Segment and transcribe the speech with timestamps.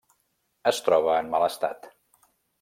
[0.71, 1.89] Es troba en mal estat.